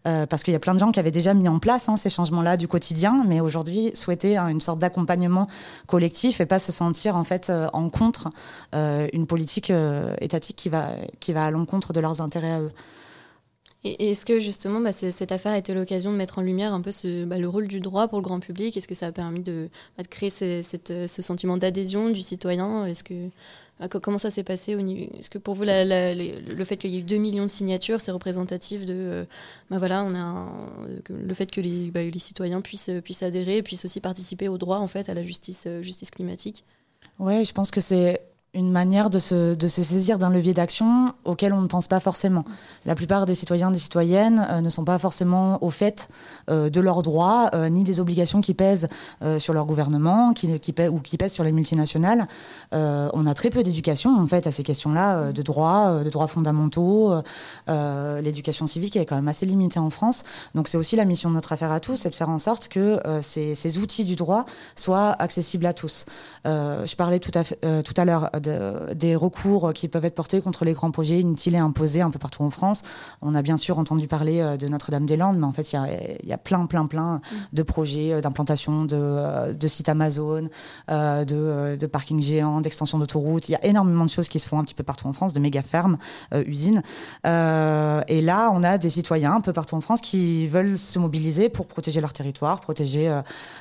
[0.07, 1.97] Euh, parce qu'il y a plein de gens qui avaient déjà mis en place hein,
[1.97, 5.49] ces changements-là du quotidien, mais aujourd'hui souhaitaient hein, une sorte d'accompagnement
[5.89, 8.31] collectif et pas se sentir en fait euh, en contre
[8.73, 9.73] une politique
[10.21, 12.71] étatique qui va, qui va à l'encontre de leurs intérêts à eux.
[13.85, 16.81] Et est-ce que justement bah, cette affaire a été l'occasion de mettre en lumière un
[16.81, 18.77] peu ce, bah, le rôle du droit pour le grand public?
[18.77, 20.63] Est-ce que ça a permis de, bah, créer ce
[21.07, 22.85] sentiment d'adhésion du citoyen?
[22.87, 23.31] Est-ce que
[24.03, 27.17] Comment ça s'est passé Est-ce que pour vous, le fait qu'il y ait eu 2
[27.17, 28.95] millions de signatures, c'est représentatif de.
[28.95, 29.25] Euh,
[29.71, 30.53] bah voilà, on a un,
[31.11, 34.87] le fait que les, bah, citoyens puissent, puissent adhérer, puissent aussi participer au droit en
[34.87, 36.65] fait, à la justice, euh, justice climatique?
[37.19, 38.23] Oui, je pense que c'est
[38.57, 42.01] une manière de se, de se saisir d'un levier d'action auquel on ne pense pas
[42.01, 42.45] forcément.
[42.87, 46.09] La plupart des citoyens et des citoyennes euh, ne sont pas forcément au fait
[46.49, 48.89] euh, de leurs droits, euh, ni des obligations qui pèsent
[49.39, 52.27] sur leur gouvernement qui, qui pèsent, ou qui pèsent sur les multinationales.
[52.73, 57.15] On a très peu d'éducation en fait à ces questions-là, de droits, de droits fondamentaux.
[57.69, 60.25] L'éducation civique est quand même assez limitée en France.
[60.55, 62.69] Donc c'est aussi la mission de notre affaire à tous, c'est de faire en sorte
[62.69, 66.07] que ces, ces, outils du droit soient accessibles à tous.
[66.45, 70.65] je parlais tout à, tout à l'heure de, des recours qui peuvent être portés contre
[70.65, 72.83] les grands projets inutiles et imposés un peu partout en France.
[73.23, 76.67] On a bien sûr entendu parler de Notre-Dame-des-Landes, mais en fait, il y a, plein,
[76.67, 77.21] plein, plein
[77.53, 80.49] de projets d'implantation de, de, sites Amazon,
[80.91, 83.49] euh, de, de parkings géants, d'extension d'autoroutes.
[83.49, 85.33] Il y a énormément de choses qui se font un petit peu partout en France,
[85.33, 85.99] de méga fermes,
[86.33, 86.83] euh, usines.
[87.27, 90.99] Euh, et là, on a des citoyens un peu partout en France qui veulent se
[90.99, 93.21] mobiliser pour protéger leur territoire, protéger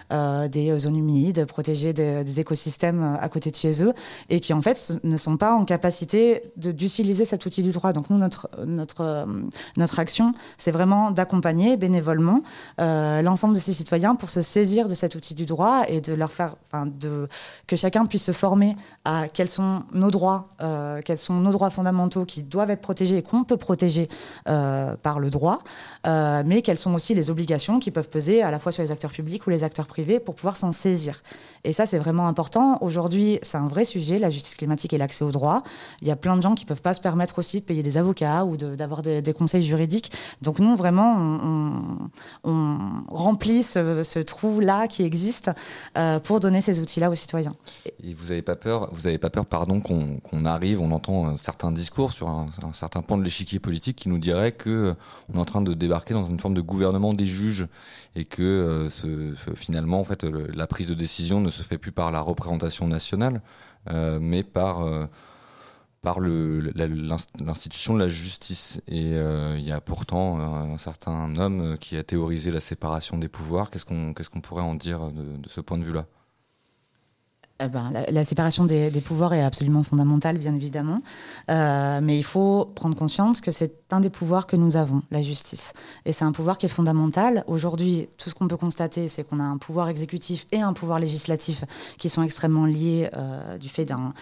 [0.10, 3.94] des zones humides, protéger des, des écosystèmes à côté de chez eux,
[4.30, 7.94] et qui en fait ne sont pas en capacité d'utiliser cet outil du droit.
[7.94, 9.26] Donc nous, notre, notre, euh,
[9.78, 12.42] notre action, c'est vraiment d'accompagner bénévolement
[12.80, 16.14] euh, l'ensemble de ces citoyens pour se saisir de cet outil du droit et de
[16.14, 16.56] leur faire,
[17.68, 21.70] que chacun puisse se former à quels sont nos droits, euh, quels sont nos droits
[21.70, 24.10] fondamentaux qui doivent être protégés et qu'on peut protéger
[24.46, 25.60] par le droit,
[26.06, 29.12] mais quelles sont aussi les obligations qui peuvent peser à la fois sur les acteurs
[29.12, 31.22] publics ou les acteurs privés pour pouvoir s'en saisir.
[31.64, 32.78] Et ça, c'est vraiment important.
[32.82, 35.62] Aujourd'hui, c'est un vrai sujet, la justice climatique et l'accès au droit.
[36.02, 37.98] Il y a plein de gens qui peuvent pas se permettre aussi de payer des
[37.98, 40.12] avocats ou d'avoir des, conseils juridiques.
[40.42, 42.10] Donc nous, vraiment,
[42.44, 45.52] on, remplit ce, trou-là qui existe
[45.98, 47.54] euh, pour donner ces outils-là aux citoyens.
[48.02, 51.72] Et vous n'avez pas peur, vous avez pas peur, pardon, qu'on arrive, on entend certains
[51.72, 54.96] discours sur un, certain pan de l'échiquier politique qui nous dirait que
[55.32, 57.68] on est en train de débarquer dans une forme de gouvernement des juges
[58.16, 62.12] et que euh, finalement, en fait, la prise de décision ne se fait plus par
[62.12, 65.06] la représentation nationale, euh, mais par euh,
[66.02, 68.80] par l'institution de la justice.
[68.88, 73.72] Et il y a pourtant un certain homme qui a théorisé la séparation des pouvoirs.
[73.72, 76.06] Qu'est-ce qu'on qu'est-ce qu'on pourrait en dire de ce point de vue-là?
[77.64, 81.02] Eh ben, la, séparation des, pouvoirs est absolument fondamentale, bien évidemment.
[81.50, 85.22] Euh, mais il faut prendre conscience que c'est un des pouvoirs que nous avons, la
[85.22, 85.72] justice.
[86.04, 87.46] Et c'est un pouvoir qui est fondamental.
[87.48, 91.00] Aujourd'hui, tout ce qu'on peut constater, c'est qu'on a un pouvoir exécutif et un pouvoir
[91.00, 91.64] législatif
[91.98, 94.14] qui sont extrêmement liés euh, du fait d'un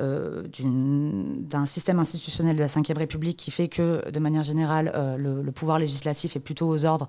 [0.00, 5.50] euh, d'un système institutionnel de la Ve République qui fait que, de manière générale, le,
[5.52, 7.06] pouvoir législatif est plutôt aux ordres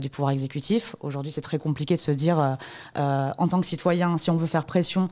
[0.00, 0.96] du pouvoir exécutif.
[1.00, 2.56] Aujourd'hui, c'est très compliqué de se dire,
[2.96, 5.08] en tant que citoyen, si on veut faire pression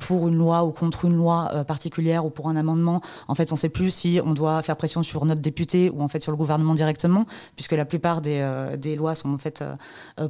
[0.00, 3.00] pour une loi ou contre une loi euh, particulière ou pour un amendement.
[3.28, 6.02] En fait, on ne sait plus si on doit faire pression sur notre député ou
[6.02, 9.64] en fait sur le gouvernement directement, puisque la plupart des, euh, lois sont en fait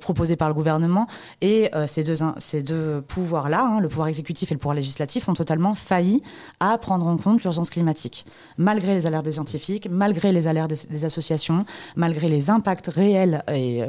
[0.00, 1.06] proposées par le gouvernement.
[1.40, 5.34] Et ces deux, ces deux pouvoirs-là, hein, le pouvoir exécutif et le pouvoir législatif, ont
[5.34, 6.22] totalement failli
[6.60, 8.24] à prendre en compte l'urgence climatique,
[8.56, 11.64] malgré les alertes des scientifiques, malgré les alertes des, associations,
[11.96, 13.42] malgré les impacts réels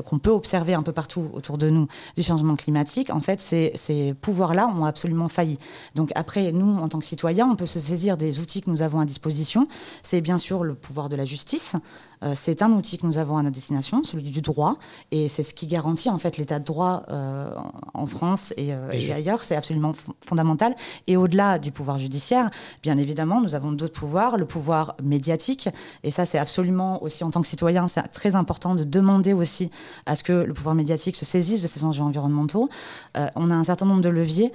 [0.08, 3.10] qu'on peut observer un peu partout autour de nous du changement climatique.
[3.12, 5.58] En fait, ces, ces pouvoirs-là ont absolument failli.
[5.96, 8.82] Donc après, nous, en tant que citoyens, on peut se saisir des outils que nous
[8.82, 9.68] avons à disposition.
[10.02, 11.76] C'est bien sûr le pouvoir de la justice.
[12.24, 14.78] Euh, c'est un outil que nous avons à notre destination, celui du droit,
[15.12, 17.54] et c'est ce qui garantit en fait l'état de droit euh,
[17.94, 19.44] en France et, euh, ailleurs.
[19.44, 19.92] C'est absolument
[20.26, 20.76] fondamental.
[21.08, 22.50] Et au-delà du pouvoir judiciaire,
[22.82, 25.70] bien évidemment, nous avons d'autres pouvoirs, le pouvoir médiatique,
[26.04, 29.70] et ça, c'est absolument aussi en tant que citoyen, c'est très important de demander aussi
[30.06, 32.70] à ce que le pouvoir médiatique se saisisse de ces enjeux environnementaux.
[33.36, 34.52] on a un certain nombre de leviers.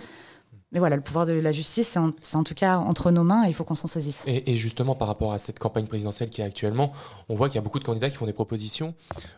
[0.71, 3.49] Mais voilà, le pouvoir de la justice, c'est en, tout cas entre nos mains et
[3.49, 4.25] il faut qu'on s'en saisisse.
[4.27, 6.93] Et, justement, par rapport à cette campagne présidentielle qui est actuellement,
[7.31, 8.95] on voit qu'il y a beaucoup de candidats qui font des propositions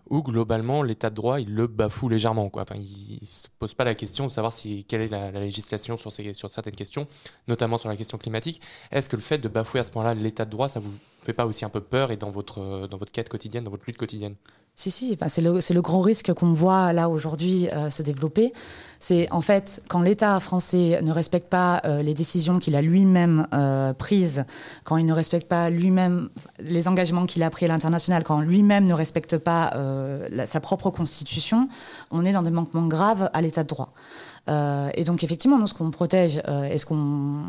[0.09, 2.51] où globalement l'état de droit, il le bafoue légèrement.
[2.53, 5.97] Enfin, il ne se pose pas la question de savoir si, quelle est la, législation
[5.97, 7.07] sur certaines questions,
[7.47, 8.61] notamment sur la question climatique.
[8.91, 11.33] Est-ce que le fait de bafouer à ce point-là l'état de droit, ça vous fait
[11.33, 13.99] pas aussi un peu peur et dans votre, dans votre quête quotidienne, dans votre lutte
[13.99, 14.35] quotidienne?
[14.81, 18.51] Si, si, c'est le, le, grand risque qu'on voit là aujourd'hui euh, se développer.
[18.99, 23.47] C'est en fait quand l'État français ne respecte pas euh, les décisions qu'il a lui-même
[23.53, 24.45] euh, prises,
[24.85, 28.87] quand il ne respecte pas lui-même les engagements qu'il a pris à l'international, quand lui-même
[28.87, 29.75] ne respecte pas
[30.47, 31.69] sa propre constitution,
[32.11, 33.93] on est dans des manquements graves à l'État de droit.
[34.49, 37.43] Euh, et donc effectivement, nous, ce qu'on protège euh, et ce, qu'on,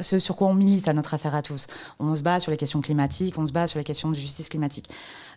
[0.00, 1.66] sur quoi on milite à notre affaire à tous,
[2.00, 4.48] on se bat sur les questions climatiques, on se bat sur les questions de justice
[4.48, 4.90] climatique.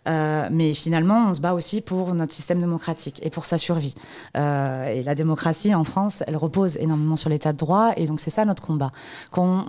[0.08, 3.94] Euh, mais finalement, on se bat aussi pour notre système démocratique et pour sa survie.
[4.34, 8.30] et la démocratie en France, elle repose énormément sur l'état de droit, et donc c'est
[8.30, 8.90] ça notre combat.
[9.30, 9.64] Quand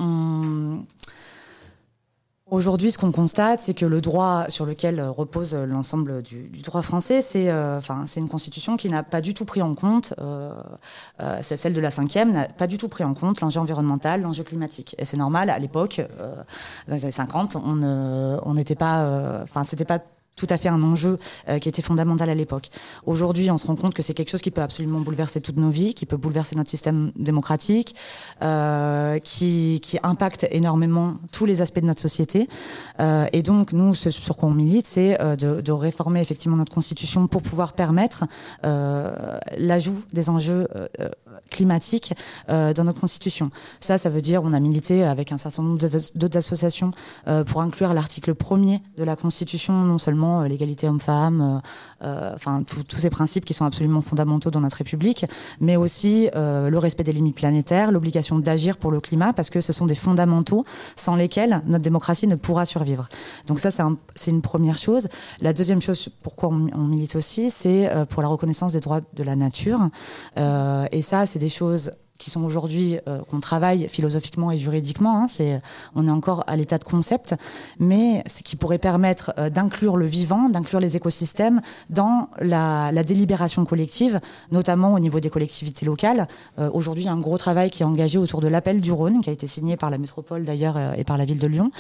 [2.54, 6.50] Aujourd'hui, ce qu'on constate, c'est que le droit sur lequel euh, repose euh, l'ensemble du,
[6.62, 10.14] droit français, c'est euh, c'est une constitution qui n'a pas du tout pris en compte,
[11.42, 14.44] c'est celle de la cinquième, n'a pas du tout pris en compte l'enjeu environnemental, l'enjeu
[14.44, 14.96] climatique.
[15.00, 16.00] Et c'est normal, à l'époque,
[16.88, 20.00] dans les années 50, on n'était pas, enfin, c'était pas
[20.36, 22.70] tout à fait un enjeu euh, qui était fondamental à l'époque.
[23.06, 25.70] Aujourd'hui, on se rend compte que c'est quelque chose qui peut absolument bouleverser toutes nos
[25.70, 27.96] vies, qui peut bouleverser notre système démocratique,
[28.42, 32.48] euh, qui, qui, impacte énormément tous les aspects de notre société.
[33.00, 36.58] Euh, et donc, nous, ce sur quoi on milite, c'est euh, de, de, réformer effectivement
[36.58, 38.26] notre constitution pour pouvoir permettre
[38.66, 40.68] euh, l'ajout des enjeux
[41.54, 42.14] climatiques
[42.50, 43.50] dans notre constitution.
[43.80, 45.78] Ça, ça veut dire, on a milité avec un certain nombre
[46.16, 46.92] d'autres associations
[47.46, 51.62] pour inclure l'article premier de la constitution, non seulement euh, l'égalité homme-femme,
[52.04, 55.26] euh, euh, enfin tous ces principes qui sont absolument fondamentaux dans notre République,
[55.60, 59.72] mais aussi le respect des limites planétaires, l'obligation d'agir pour le climat, parce que ce
[59.72, 63.08] sont des fondamentaux sans lesquels notre démocratie ne pourra survivre.
[63.48, 65.08] Donc ça, c'est une première chose.
[65.42, 69.24] La deuxième chose, pourquoi on, on milite aussi, c'est pour la reconnaissance des droits de
[69.24, 69.90] la nature.
[70.38, 75.18] et ça, c'est des choses qui sont aujourd'hui euh, qu'on travaille philosophiquement et juridiquement.
[75.18, 75.60] Hein, c'est
[75.94, 77.36] on est encore à l'état de concept,
[77.80, 83.66] mais ce qui pourrait permettre euh, d'inclure le vivant, d'inclure les écosystèmes dans la, délibération
[83.66, 86.28] collective, notamment au niveau des collectivités locales.
[86.60, 89.30] Euh, aujourd'hui, a un gros travail qui est engagé autour de l'appel du Rhône, qui
[89.30, 91.72] a été signé par la métropole d'ailleurs et par la ville de Lyon,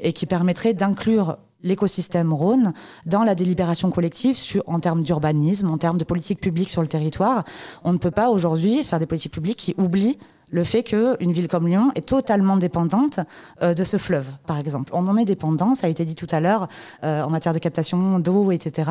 [0.00, 2.72] et qui permettrait d'inclure l'écosystème Rhône
[3.06, 7.44] dans la délibération collective en termes d'urbanisme, en termes de politique publique sur le territoire.
[7.84, 10.18] On ne peut pas aujourd'hui faire des politiques publiques qui oublient
[10.50, 13.20] le fait qu'une ville comme Lyon est totalement dépendante
[13.62, 14.90] euh, de ce fleuve, par exemple.
[14.94, 16.68] On en est dépendant, ça a été dit tout à l'heure,
[17.04, 18.90] euh, en matière de captation d'eau, etc.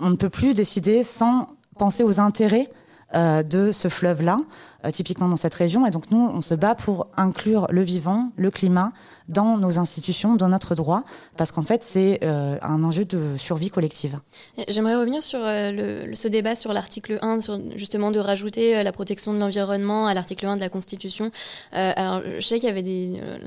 [0.00, 2.70] On ne peut plus décider sans penser aux intérêts
[3.14, 4.38] euh, de ce fleuve-là,
[4.92, 5.86] typiquement dans cette région.
[5.86, 8.92] Et donc nous, on se bat pour inclure le vivant, le climat
[9.28, 11.04] dans nos institutions, dans notre droit,
[11.36, 14.18] parce qu'en fait, c'est euh, un enjeu de survie collective.
[14.68, 19.32] J'aimerais revenir sur le, ce débat sur l'article 1, sur justement de rajouter la protection
[19.32, 21.30] de l'environnement à l'article 1 de la Constitution.
[21.72, 22.84] alors, je sais qu'il y avait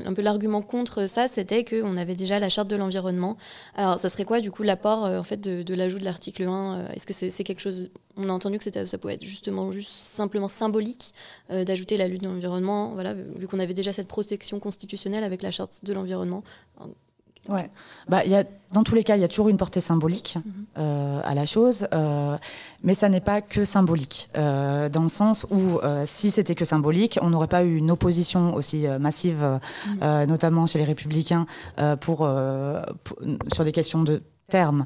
[0.05, 3.37] un peu l'argument contre ça, c'était qu'on avait déjà la charte de l'environnement.
[3.75, 7.05] Alors, ça serait quoi, du coup, l'apport en fait, de, l'ajout de l'article 1 Est-ce
[7.05, 11.13] que c'est quelque chose on a entendu que ça pouvait être justement juste simplement symbolique
[11.51, 15.43] euh, d'ajouter la lutte de l'environnement, voilà, vu qu'on avait déjà cette protection constitutionnelle avec
[15.43, 16.43] la charte de l'environnement.
[17.49, 17.69] Ouais.
[18.09, 20.65] Bah, y a, dans tous les cas, il y a toujours une portée symbolique mhm.
[20.79, 22.37] euh, à la chose, euh,
[22.83, 27.29] mais ça n'est pas que symbolique, dans le sens où si c'était que symbolique, on
[27.29, 30.25] n'aurait pas eu une opposition aussi massive, mhm.
[30.25, 31.45] notamment chez les républicains,
[32.01, 32.29] pour,
[33.53, 34.85] sur des questions de terme.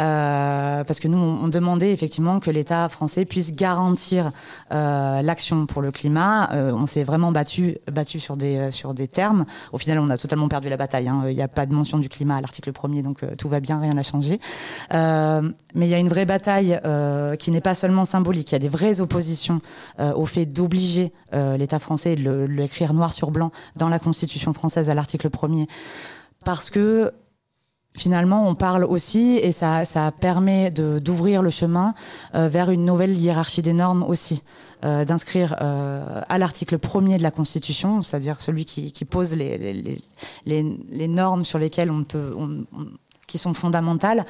[0.00, 4.32] Euh, parce que nous, on, demandait effectivement que l'État français puisse garantir
[4.72, 6.50] euh, l'action pour le climat.
[6.52, 9.44] Euh, on s'est vraiment battu, battu sur, des, sur des termes.
[9.72, 11.08] Au final, on a totalement perdu la bataille.
[11.08, 11.24] Hein.
[11.28, 13.80] Il n'y a pas de mention du climat à l'article premier, donc tout va bien,
[13.80, 14.38] rien n'a changé.
[14.90, 16.80] mais il y a une vraie bataille
[17.38, 18.52] qui n'est pas seulement symbolique.
[18.52, 19.60] Il y a des vraies oppositions
[19.98, 24.94] au fait d'obliger l'État français de l'écrire noir sur blanc dans la Constitution française à
[24.94, 25.68] l'article premier
[26.44, 27.12] parce que
[27.94, 31.94] finalement, on parle aussi, et ça, ça permet d'ouvrir le chemin
[32.34, 34.42] euh, vers une nouvelle hiérarchie des normes aussi,
[34.84, 39.58] euh, d'inscrire euh, à l'article premier de la Constitution, c'est-à-dire celui qui, qui pose les,
[39.58, 39.98] les,
[40.46, 42.64] les, les, normes sur lesquelles on peut, on,
[43.32, 44.26] qui sont fondamentales,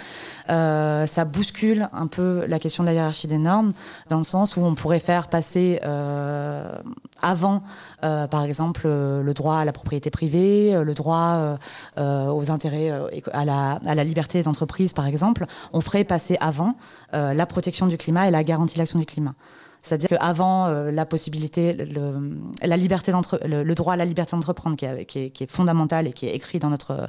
[0.49, 3.73] euh, ça bouscule un peu la question de la hiérarchie des normes,
[4.09, 6.73] dans le sens où on pourrait faire passer euh,
[7.21, 7.59] avant,
[8.05, 11.57] euh, par exemple, le droit à la propriété privée, le droit
[11.97, 12.93] aux intérêts,
[13.33, 16.77] à la, à la liberté d'entreprise, par exemple, on ferait passer avant
[17.13, 19.35] la protection du climat et la garantie de l'action du climat.
[19.83, 23.13] C'est-à-dire qu'avant euh, la possibilité, le, la liberté
[23.45, 26.71] le, le, droit à la liberté d'entreprendre, qui, est fondamental et qui est écrit dans
[26.71, 27.09] notre,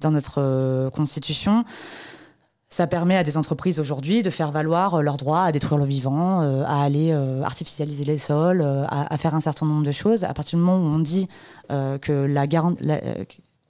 [0.00, 1.64] dans notre euh, constitution,
[2.70, 6.40] ça permet à des entreprises aujourd'hui de faire valoir leur droit à détruire le vivant,
[6.42, 7.12] euh, à aller
[7.44, 10.24] artificialiser les sols, à, faire un certain nombre de choses.
[10.24, 11.28] À partir du moment où on dit
[11.68, 12.46] que la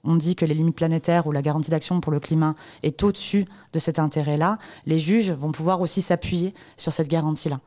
[0.07, 3.45] on dit que les limites planétaires ou la garantie d'action pour le climat est au-dessus
[3.73, 7.59] de cet intérêt-là, les juges vont pouvoir aussi s'appuyer sur cette garantie-là.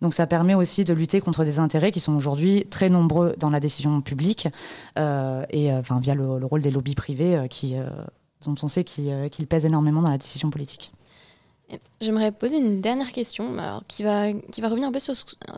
[0.00, 3.50] Donc ça permet aussi de lutter contre des intérêts qui sont aujourd'hui très nombreux dans
[3.50, 4.48] la décision publique
[4.98, 7.74] euh, et euh, via le, rôle des lobbies privés euh, qui,
[8.44, 10.92] dont on sait qu'ils pèsent énormément dans la décision politique.
[12.00, 14.26] J'aimerais poser une dernière question qui, va,
[14.64, 15.14] revenir un peu sur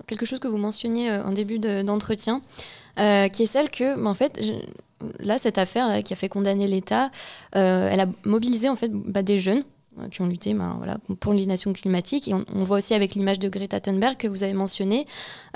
[0.06, 2.42] quelque chose que vous mentionniez en début d'entretien,
[2.96, 3.02] qui
[3.42, 4.38] est celle que, bah, en fait,
[5.20, 7.10] là, cette affaire qui a fait condamner l'État,
[7.52, 9.64] elle a mobilisé en fait bah, des jeunes euh,
[10.10, 12.28] qui ont lutté ben, voilà, pour l'inaction climatique.
[12.28, 15.06] Et on, voit aussi avec l'image de Greta Thunberg que vous avez mentionné,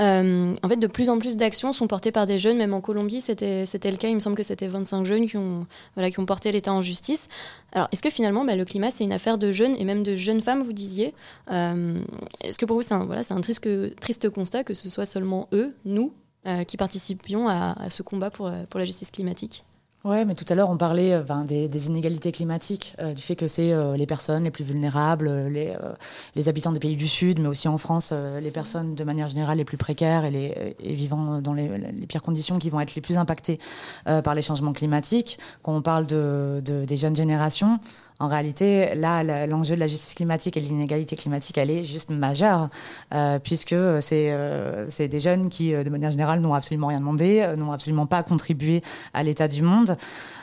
[0.01, 2.59] euh, en fait, de plus en plus d'actions sont portées par des jeunes.
[2.59, 4.09] Même en Colombie, c'était le cas.
[4.09, 6.83] Il me semble que c'était 25 jeunes qui ont, voilà, qui ont porté l'État en
[6.83, 7.29] justice.
[7.73, 10.15] Alors, est-ce que finalement, ben, le climat, c'est une affaire de jeunes et même de
[10.15, 11.15] jeunes femmes, vous disiez?
[11.51, 11.99] Euh,
[12.43, 13.69] Est-ce que pour vous, c'est un, voilà, un triste,
[14.01, 16.13] triste constat que ce soit seulement eux, nous,
[16.69, 19.65] qui participions à, à, ce combat pour, pour la justice climatique?
[20.07, 23.49] Oui, mais tout à l'heure, on parlait euh, des, inégalités climatiques, euh, du fait que
[23.49, 27.67] c'est euh, les personnes les plus vulnérables, les, habitants des pays du Sud, mais aussi
[27.67, 31.69] en France, les personnes de manière générale les plus précaires et, les, vivant dans les,
[32.09, 33.59] pires conditions qui vont être les plus impactées
[34.05, 35.39] par les changements climatiques.
[35.65, 37.81] Quand on parle de, des jeunes générations,
[38.19, 42.09] en réalité, là, l'enjeu de la justice climatique et de l'inégalité climatique, elle est juste
[42.09, 42.71] majeure,
[43.13, 47.47] euh, puisque c'est euh, des jeunes qui, euh, de manière générale, n'ont absolument rien demandé,
[47.59, 49.99] n'ont absolument pas contribué à l'état du monde,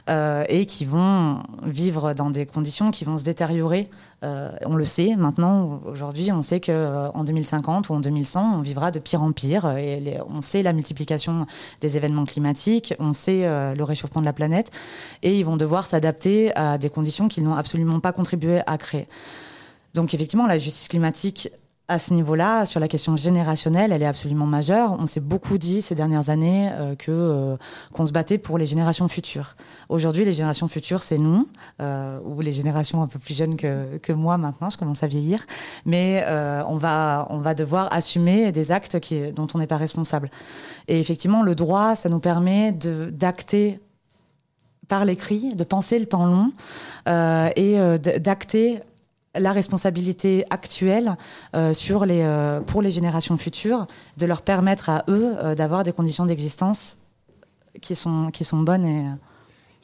[0.07, 3.89] et qui vont vivre dans des conditions qui vont se détériorer
[4.23, 8.57] euh, on le sait maintenant, aujourd'hui, on sait qu'en euh, en 2050 ou en 2100,
[8.57, 9.77] on vivra de pire en pire.
[9.77, 11.45] Et on sait la multiplication
[11.81, 14.71] des événements climatiques, on sait euh, le réchauffement de la planète,
[15.23, 19.07] et ils vont devoir s'adapter à des conditions qu'ils n'ont absolument pas contribué à créer.
[19.93, 21.49] Donc effectivement, la justice climatique
[21.93, 24.95] à ce niveau-là, sur la question générationnelle, elle est absolument majeure.
[24.99, 27.56] On s'est beaucoup dit ces dernières années euh, que euh,
[27.93, 29.56] qu'on se battait pour les générations futures.
[29.89, 31.47] Aujourd'hui, les générations futures, c'est nous,
[31.82, 34.70] euh, ou les générations un peu plus jeunes que, moi maintenant.
[34.70, 35.45] Je commence à vieillir,
[35.86, 36.26] mais
[36.67, 38.97] on va on va devoir assumer des actes
[39.36, 40.30] dont on n'est pas responsable.
[40.88, 43.80] Et effectivement, le droit, ça nous permet d'acter
[44.88, 46.51] par l'écrit, de penser le temps long
[47.55, 47.78] et
[48.20, 48.80] d'acter
[49.36, 51.15] la responsabilité actuelle
[51.55, 55.84] euh, sur les, euh, pour les générations futures, de leur permettre à eux euh, d'avoir
[55.84, 56.97] des conditions d'existence
[57.81, 59.05] qui sont, qui sont bonnes et.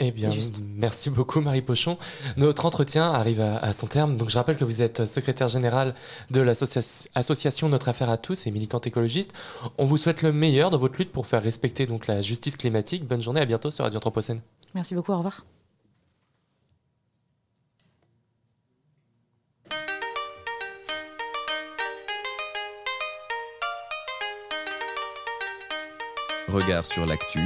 [0.02, 0.30] Eh bien,
[0.78, 1.97] merci beaucoup Marie Pochon.
[2.38, 4.16] Notre entretien arrive à, à son terme.
[4.16, 5.93] Donc, je rappelle que vous êtes secrétaire générale
[6.32, 9.34] de l'association Notre Affaire à tous et militante écologiste.
[9.78, 13.06] On vous souhaite le meilleur dans votre lutte pour faire respecter donc la justice climatique.
[13.06, 14.39] Bonne journée, à bientôt sur Radio Anthropocène.
[14.74, 15.43] Merci beaucoup, au revoir.
[26.52, 27.39] Regard sur l'actu